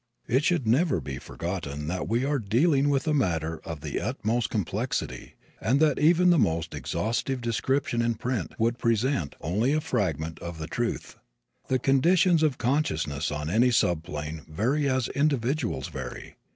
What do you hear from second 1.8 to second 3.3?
that we are dealing with a